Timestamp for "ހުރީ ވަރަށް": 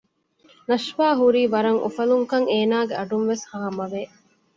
1.19-1.81